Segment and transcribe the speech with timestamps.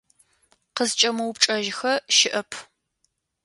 [0.75, 2.51] Къызкӏэмыупчӏэжьыхэ щыӏэп.